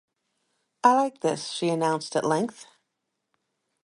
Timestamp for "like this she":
0.95-1.69